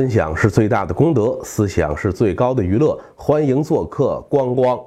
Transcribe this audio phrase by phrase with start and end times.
[0.00, 2.98] 分享是最大的功德，思想是最高的娱乐。
[3.14, 4.80] 欢迎做客光光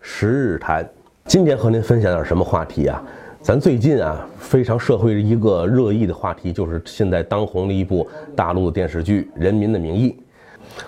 [0.00, 0.90] 十日谈。
[1.26, 1.82] 今天和您。
[1.82, 3.04] 分享点什么话题啊？
[3.42, 10.16] 咱最近啊，非常社会的一个热议的话题，就是现在当红的一部大陆的电视剧《人民的名义》。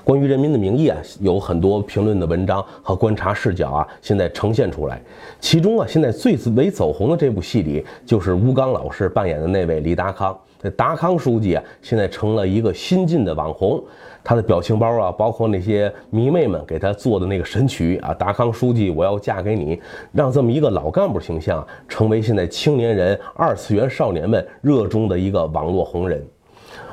[0.02, 4.98] 关于《人民的名义》啊，有很多评论的文章和观察视角啊，现在呈现出来。
[5.38, 10.34] 其中啊，现在最为走红的这部戏里，就是吴刚老师扮演的那位李达康。
[10.62, 13.82] 这达康书记啊，现在成了一个新晋的网红。
[14.22, 19.80] 他的表情包啊，包括那些迷妹们给他做的那个神曲啊，“达康书记，我要嫁给你”，
[20.12, 26.22] 让这么一个老干部形象成为现在青年人、二次元少年们热衷的一个网络红人。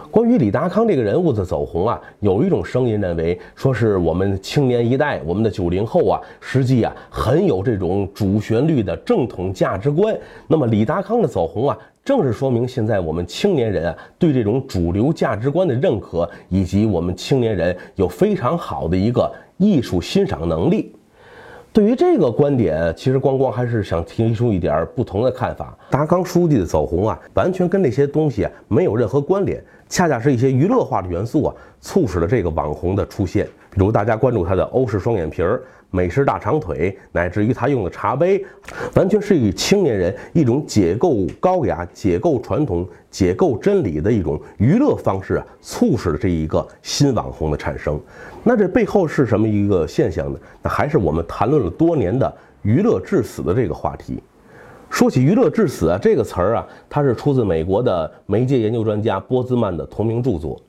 [0.09, 10.18] 关于李达康这个人物的走红啊，有一种声音认为，说是我们青年一代，我们的九零后啊，实际啊很有这种主旋律的正统价值观。
[10.48, 11.77] 那么李达康的走红啊，
[12.08, 20.96] 正是说明现在我们青年人啊对这种主流价值观的认可，以及我们青年人有非常好的一个艺术欣赏能力。
[21.74, 25.77] 对于这个观点，其实光光还是想提出一点不同的看法。
[25.90, 33.46] 达康书记的走红啊，完全跟那些东西啊没有任何关联，恰恰是一些娱乐化的元素啊，促使了这个网红的出现。
[33.78, 35.62] 比如大家关注他的欧式双眼皮儿。
[35.90, 38.44] 美式大长腿，乃至于他用的茶杯，
[38.96, 47.98] 完全是与青年人一种解构高雅、解构传统、解构真理的一种娱乐方式啊，促使了这一个新网红的产生。
[48.44, 50.38] 那这背后是什么一个现象呢？
[50.62, 52.32] 那还是我们谈论了多年的
[52.64, 54.22] “娱乐致死”的这个话题。
[54.90, 60.60] 说起“娱乐致死”啊这个词儿啊，它是出自美国的媒介研究专家波兹曼的同名著作。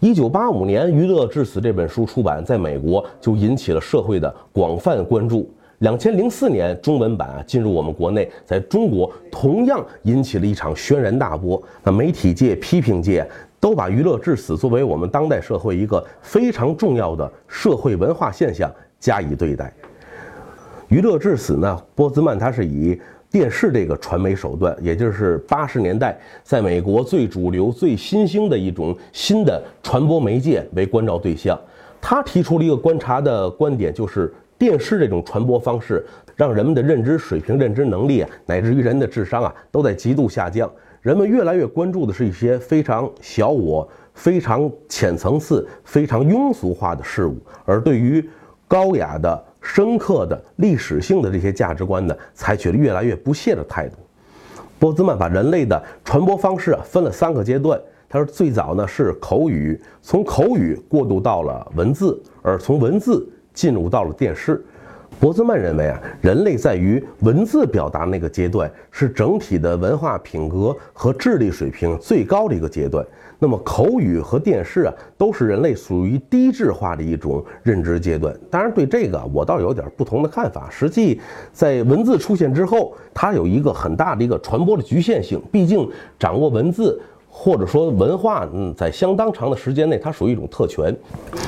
[0.00, 5.46] 一九八五年，《娱乐至死》这本书出版，在美国就引起了社会的广泛关注。
[5.80, 11.62] 两千零四年，中文版进入我们国内，在中国同样引起了一场轩然大波。
[11.84, 13.28] 那媒体界、批评界
[13.60, 19.66] 都把《娱乐至死》作为我们当代社会一个非常重要的社会文化现象加以对待。
[20.88, 22.98] 《娱乐至死》呢，波兹曼他是以。
[23.30, 31.58] 电视这个传媒手段，也就是八十年代在美国最主流、最新兴的一种新的传播媒介为关照对象。
[32.00, 36.04] 他提出了一个观察的观点，就是电视这种传播方式，
[36.34, 40.68] 让人们的认知水平、认知能力啊，乃至于人的智商啊，都在极度下降。
[41.00, 48.28] 人们越来越关注的是一些非常小我、非常浅层次、非常庸俗化的事物，而对于
[48.66, 49.44] 高雅的。
[49.60, 53.96] 深刻的历史性的这些价值观呢，采取了越来越不屑的态度。
[54.78, 57.78] 波兹曼把人类的传播方式啊分了三个阶段。
[58.08, 64.64] 他说，最早呢是口语，从口语过渡到了文字，而从文字进入到了电视。
[65.20, 73.06] 博兹曼认为啊，人类在于文字表达那个阶段是整体的文化品格和智力水平最高的一个阶段。
[73.38, 78.34] 那么口语和电视啊，都是人类属于低质化的一种认知阶段。
[78.50, 80.68] 当然，对这个我倒有点不同的看法。
[80.70, 81.20] 实际
[81.52, 85.38] 在文字出现之后，它有一个很大的一个传播的局限性。
[85.52, 85.86] 毕竟
[86.18, 86.98] 掌握文字。
[87.30, 90.94] 或者说文化，嗯，在相当长的时间内，它属于一种特权。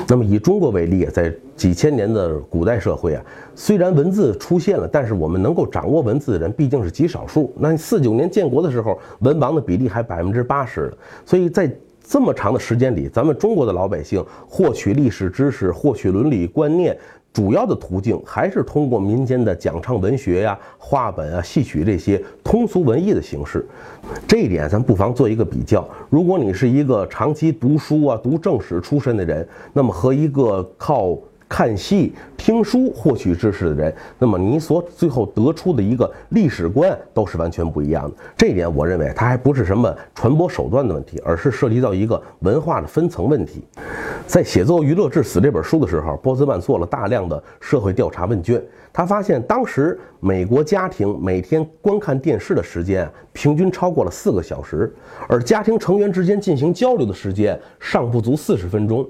[0.07, 3.23] 那么以中国为例，在几千年的古代社会啊，
[3.53, 7.53] 虽然文字出现了，但是我们能够掌握文字的人毕竟是极少数。
[7.57, 10.91] 那四九年建国的时候，文盲的比例还百分之八十
[11.25, 11.69] 所以在
[12.01, 16.97] 这么长的时间里，咱们中国的老百姓获取历史知识、获取伦理观念。
[17.33, 23.65] 主要的途径还是通过民间的讲唱文学呀、话本啊、戏曲这些通俗文艺的形式。
[24.27, 25.87] 这一点咱不妨做一个比较。
[26.09, 31.17] 如果你是一个长期读书啊、读正史出身的人，那么和一个靠。
[31.53, 38.17] 看戏、听书获取知识的人，那么你所最后得出的一个历史观都是完全不一样的。
[38.35, 43.63] 这一点，我认为它还不是什么传播手段的问题，而是涉及到一个文化的分层问题。
[44.25, 48.59] 在写作《娱乐至死》这本书的时候，波兹曼做了大量的社会调查问卷，
[48.91, 54.91] 他发现当时美国家庭每天观看电视的时间平均超过了四个小时，
[55.27, 59.07] 而家庭成员之间进行交流的时间尚不足四十分钟。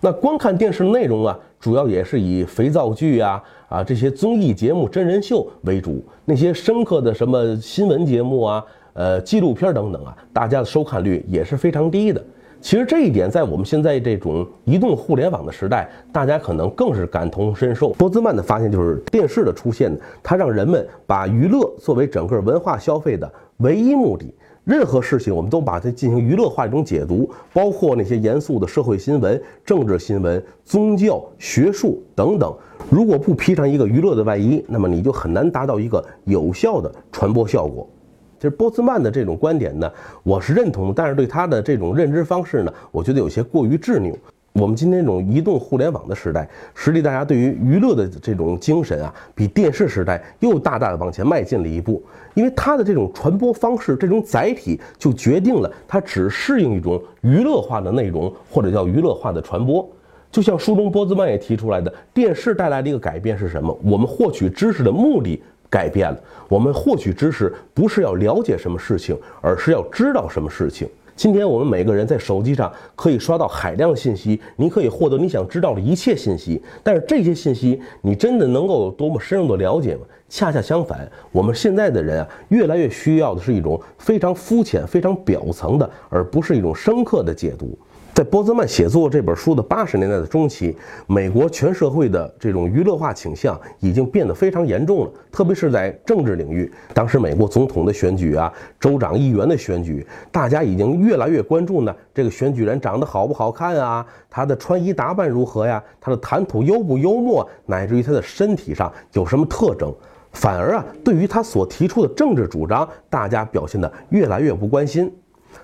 [0.00, 6.04] 那观看电视内容啊，主要也是以肥皂剧啊啊这些综艺节目、真人秀为主。
[6.24, 12.22] 那些深刻的什么新闻节目啊、呃纪录片等等啊，大家的收看率也是非常低的。
[12.60, 17.90] 其实这一点在我们现在这种移动互联网的时代，大家可能更是感同身受。
[17.90, 24.34] 波兹曼的发现就是电视的出现，它让人们把娱乐作为整个文化消费的唯一目的。
[24.68, 32.54] 任何事情，我们都把它进行娱乐化一种解读，包括那些严肃的社会新闻、政治新闻、宗教、学术等等。
[32.90, 37.88] 如果不披上一个娱乐的外衣，那么你就很难达到一个有效的传播效果。
[38.36, 39.90] 其实波斯曼的这种观点呢，
[40.22, 44.14] 我是认同的，但是对他的这种认知方式呢，我觉得有些过于执拗。
[44.58, 52.02] 我们今天这种移动互联网的时代，实际大家对于娱乐的这种精神啊，比电视时代又大大的往前迈进了一步。
[52.34, 59.88] 因为它的这种传播方式，这种载体就决定了它只适应一种娱乐化的内容，或者叫娱乐化的传播。
[60.30, 63.76] 就像书中波兹曼也提出来的，电视带来的一个改变是什么？
[63.84, 65.40] 我们获取知识的目的
[65.70, 66.18] 改变了。
[66.48, 70.88] 我们获取知识不是要了解什么事情，而是要知道什么事情。
[71.18, 76.62] 今天我们每个人在手机上可以刷到海量信息，你可以获得你想知道的一切信息。
[76.80, 80.02] 但是这些信息，你真的能够有多么深入的了解吗？
[80.28, 87.76] 恰恰相反，我们现在的人啊，越来越需要的是一种非常肤浅、非常表层的，而不是一种深刻的解读。
[88.18, 90.76] 在波兹曼写作这本书的八十年代的中期，
[91.06, 96.68] 美国全社会的这种娱乐化倾向已经变得非常严重了，特别是在政治领域。
[96.92, 101.94] 当时美国总统的选举啊，州长、议员的选举，大家已经越来越关注呢。
[102.12, 104.04] 这个选举人长得好不好看啊？
[104.28, 105.80] 他的穿衣打扮如何呀？
[106.00, 107.48] 他的谈吐幽不幽默？
[107.66, 109.94] 乃至于他的身体上有什么特征？
[110.32, 115.08] 反而啊，对于他所提出的政治主张，大家表现得越来越不关心。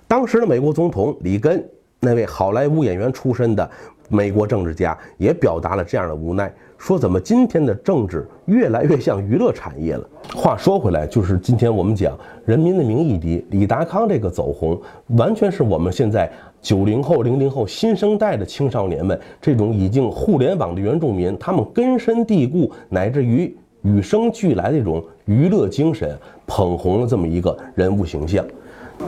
[0.07, 1.69] 当时的美国总统里根。
[2.05, 3.69] 那位好莱坞演员出身的
[4.09, 10.07] 美国政治家也表达了这样的无奈，说：“怎么今天的政治越来越像娱乐产业了？”
[10.37, 12.15] 话说回来，就是今天我们讲
[12.45, 14.79] 《人民的名义》里李达康这个走红，
[15.17, 16.31] 完全是我们现在
[16.61, 26.15] 九零后、零零后新生代的青少年们这种已经互联网的原住民，他们根深蒂固乃至于与生俱来的这种娱乐精神，
[26.47, 28.45] 捧红了这么一个人物形象。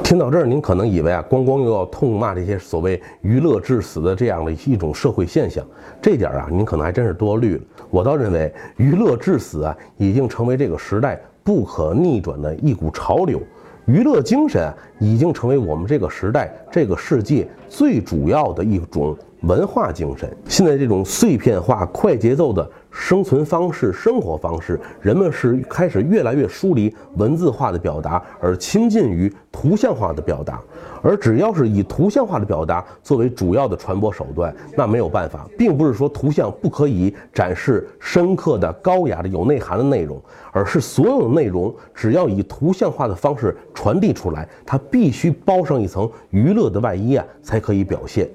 [0.03, 5.65] 听到这儿，您可能以为啊，光光又要痛骂这些所谓娱乐致死的这样的一种社会现象，
[6.01, 7.63] 这点啊，您可能还真是多虑了。
[7.91, 13.41] 我倒认为，娱乐致死啊，已经成为这个时代不可逆转的一股潮流。
[13.87, 20.29] 娱乐精神啊，已经成为我们这个时代、这个世界最主要的一种文化精神。
[20.49, 22.69] 现在这种碎片化、快节奏的。
[22.99, 30.59] 生存方式、生活方式，人们是开始越来越疏离文字化的表达，而亲近于图像化的表达。
[31.03, 40.21] 而只要是以图像化的表达作为主要的传播手段，那没有办法，并不是说图像不可以展示深刻的、高雅的、有内涵的内容，
[40.51, 48.27] 而是所有内容只要以图像化的方式传递出来，它必须包上一层娱乐的外衣啊，才可以表现。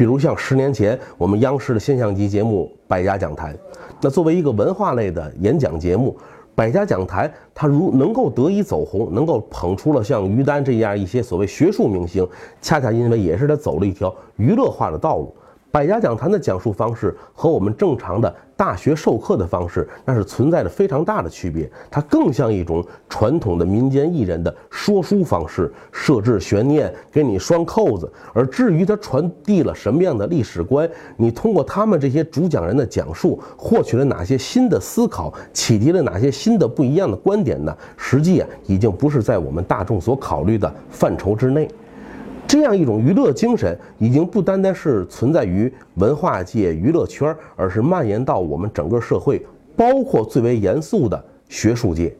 [0.00, 3.52] 比如像十年前我们央视的现象级节目《百家讲坛》。
[4.00, 6.16] 那作为一个文化类的演讲节目，
[6.54, 12.26] 《百家讲坛》它如能够得以走红，能够捧出了像于丹这样一些所谓学术明星，
[12.62, 15.34] 恰恰因为也是他走了一条娱乐化的道路。
[15.72, 21.70] 百家讲坛的讲述方式和我们正常的大学授课的方式，那是存在着非常大的区别。
[21.88, 28.10] 它更像一种传统的民间艺人的说书方式，设置悬念，给你拴扣子。
[28.34, 37.74] 而至于它传递了什么样的历史观，你通过他们这些主讲人的讲述，获取了哪些新的思考，启迪了哪些新的不一样的观点呢？
[37.96, 41.68] 实际啊，已经不是在我们大众所考虑的范畴之内。
[42.50, 49.40] 这样一种娱乐精神，已经不单单是存在于文化界、娱乐圈，而是蔓延到我们整个社会，
[49.76, 52.12] 包括最为严肃的学术界。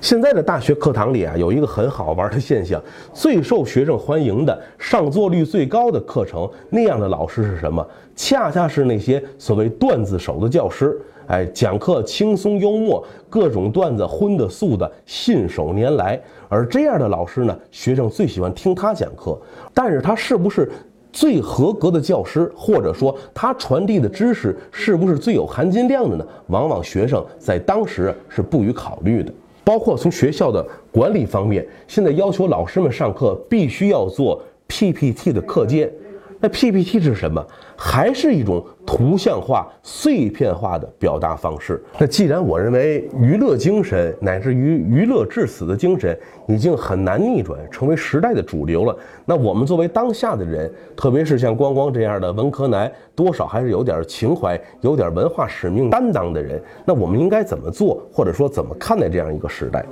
[0.00, 2.80] 现在的大学课堂里啊，有一个很好玩的现象：
[3.12, 7.84] 最受学生欢迎的、上座率最高的课程，那样的老师是什么？
[8.14, 10.96] 恰恰是那些所谓段子手的教师。
[11.26, 16.20] 哎，讲课轻松幽默，各种段子荤的素的，信手拈来。
[16.48, 19.38] 而这样的老师呢，学生最喜欢听他讲课。
[19.72, 20.70] 但是他是不是
[21.12, 26.26] 最合格的教师，或者说他传递的知识是不是最有含金量的呢？
[26.48, 29.32] 往往学生在当时是不予考虑的。
[29.64, 35.90] 包括从学校的管理方面，现在要求老师们上课必须要做 PPT 的课件。
[36.38, 37.42] 那 PPT 是什么？
[37.74, 38.62] 还是一种
[38.94, 41.82] 图像化、碎片化的表达方式。
[41.98, 59.84] 那既然我认为娱乐精神乃至于娱乐致死的精神已经很难逆转，成为时代的主流了，那我们作为当下的人，特别是像光光这样的文科男，多少还是有点情怀、有点文化使命担当的人，那我们应该怎么做，或者说怎么看待这样一个时代？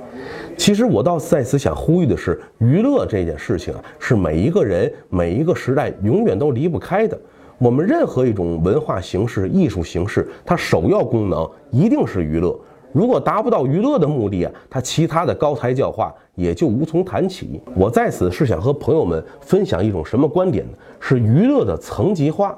[0.55, 7.19] 其实我倒在此想呼吁的是，娱乐这件事情啊，是每一个人、每一个时代永远都离不开的。
[7.57, 12.57] 我们任何一种文化形式、艺术形式，它首要功能一定是娱乐。
[12.91, 17.61] 如果达不到娱乐的目的啊，它其他的高台教化也就无从谈起。
[17.75, 20.73] 我在此是想和朋友们分享一种什么观点呢？
[20.99, 22.57] 是娱乐的层级化。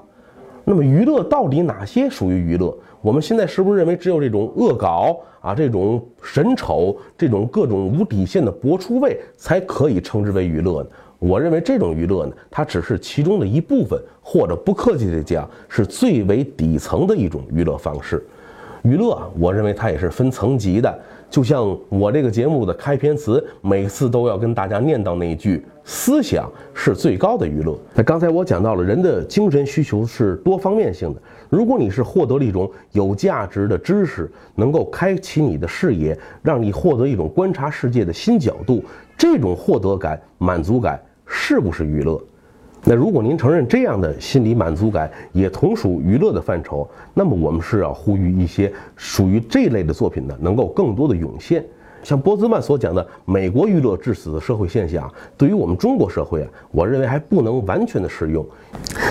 [0.63, 2.75] 那么娱乐到底哪些属于娱乐？
[3.01, 10.89] 我们现在是不是认为只有这种恶搞啊，这种神丑，这种各种无底线的博出位，才可以称之为娱乐呢？
[11.25, 18.23] 我认为这种娱乐呢，它只是其中的一部分，或者不客气地讲，是最为底层的一种娱乐方式。
[18.83, 20.99] 娱乐，我认为它也是分层级的。
[21.27, 31.19] 就像我这个节目的开篇词，每次都要跟大家念叨那一句：“思想是最高的娱乐。”那刚才我讲到了，人的精神需求是多方面性的。
[31.49, 38.83] 如果你是获得了一种有价值的知识，能够开启你的视野，让你获得一种观察世界的新角度，
[39.17, 42.21] 这种获得感、满足感是不是娱乐？
[42.87, 51.65] 那如果您承认这样的心理满足感也同属娱乐的范畴，那么我们是要呼吁一些属于这类的作品呢，能够更多的涌现。
[52.03, 58.45] 像波兹曼所讲的美国娱乐致死的社会现象，对于我们中国社会啊，我认为还不能完全的适用。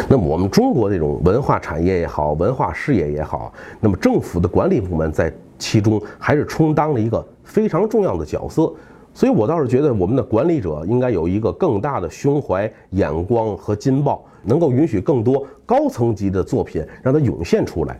[0.08, 8.72] 那么我们中国这种文化产业也好，文化事业也好，那么政府的管理部门在其中还是充当了一个非常重要的角色。
[9.14, 17.96] 所以，我倒是觉得我们的管理者应该有一个更大的胸怀、眼光和劲爆，能够允许更多高层级的作品让它涌现出来。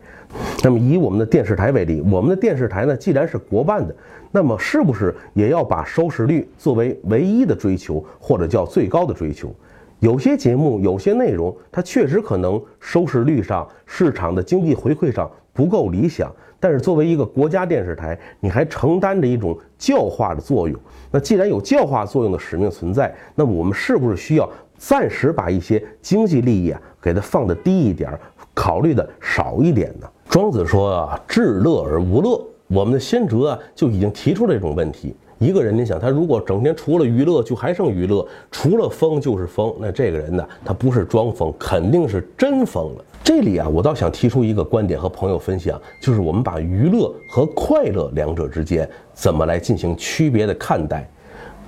[0.65, 3.95] 那么，以我们的电视台为例，我们的电视台呢，既然是国办的，
[4.33, 9.55] 那么是不是也要把收视率作为唯一的追求，或者叫最高的追求？
[10.01, 16.31] 有些节目、有些内容，它确实可能收视率上、市场的经济回馈上不够理想。
[16.65, 20.75] 但是作为一个国家电视台，你还承担着一种教化的作用。
[21.11, 28.19] 那既然有教化作用的使命存在，那么我们是不是需要暂时把一些经济利益啊给它放得低一点，
[28.55, 30.09] 考虑的少一点呢？
[30.31, 32.43] 庄子说啊，至乐而无乐。
[32.69, 35.15] 我们的先哲啊就已经提出这种问题。
[35.39, 43.05] 一个人，你想他如果整天除了娱乐就还剩娱乐，除了疯就是疯，那这个人呢，他不是装疯，肯定是真疯了。
[43.23, 51.09] 这里啊，我倒想提出一个观点和朋友分享，就是我们把娱乐和快乐两者之间怎么来进行区别的看待？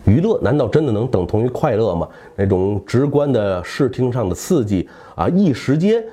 [0.04, 2.08] 娱乐难道真的能等同于快乐吗？
[2.36, 6.04] 那种直观的视听上的刺激啊，一时间。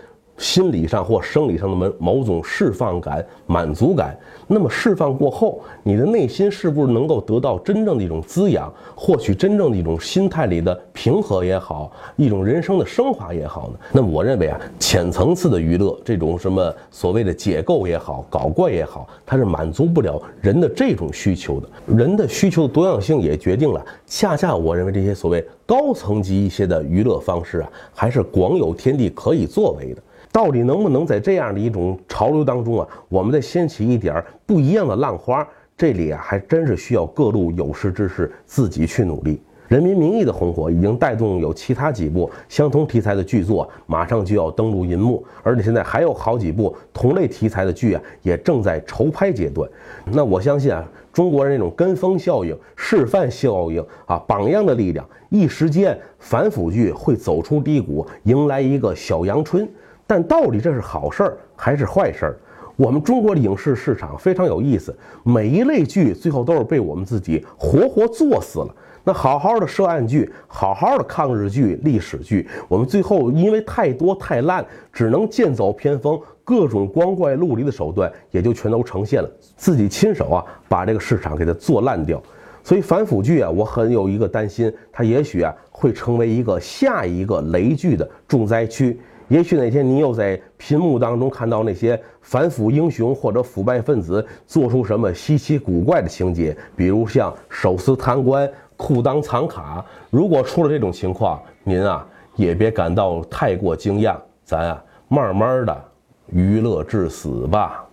[0.44, 4.14] 心理上或生理上的某某种释放感、满足感，
[4.46, 13.80] 那么释放过后，你的内心是不是能够得到真正的一种滋养，获取真正的一种心态里的平和也好，一种人生的升华也好呢？
[13.94, 21.70] 那么我认为啊，浅层次的娱乐，这种什么所谓的解构也好、搞怪也好，它是满足不了人的这种需求的。
[21.88, 30.02] 人的需求多样性也决定了，恰恰我认为这些所谓高层级一些的娱乐方式啊，还是广有天地可以作为的。
[30.34, 35.48] 到底能不能在这样的一种潮流当中啊，我们再掀起一点不一样的浪花？
[35.78, 39.36] 这里啊，还真是需要各路有识之士自己去努力。
[39.68, 49.70] 《人民名义》的红火已经带动有其他几部相同题材的剧作马上就要登陆银幕，而且现在还有好几部同类题材的剧啊，也正在筹拍阶段。
[50.06, 59.68] 那我相信啊，中国人那种跟风效应、示范效应啊、榜样的力量，一时间反腐剧会走出低谷，迎来一个小阳春。
[60.08, 62.38] 但到底这是好事儿还是坏事儿？
[62.76, 68.76] 我们中国的影视市场非常有意思，每一类剧最后都是被我们自己活活作死了。
[69.04, 82.20] 那好好的涉案剧，好好的抗日剧、历史剧，我们最后因为太多太烂，只能剑走偏锋，各种光怪陆离的手段也就全都呈现了，自己亲手啊把这个市场给它做烂掉。
[82.64, 89.00] 所以反腐剧啊，我很有一个担心，它也许啊会成为一个下一个雷剧的重灾区。
[89.30, 99.84] 也许哪天你又在屏幕当中看到那些反腐英雄或者腐败分子做出什么稀奇古怪的情节，比如像手撕贪官、裤裆藏卡。
[100.10, 105.84] 如果出了这种情况，您啊也别感到太过惊讶，咱啊慢慢的
[106.28, 107.86] 娱乐至死吧。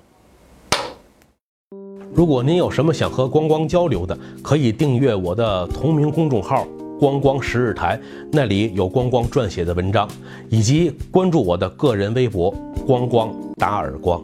[2.13, 6.67] 如果您有什么想和光光交流的，可以订阅我的同名公众号。
[7.01, 7.99] 光光十日台，
[8.31, 10.07] 那里有光光撰写的文章，
[10.51, 12.55] 以及关注我的个人微博
[12.87, 14.23] “光光打耳光”。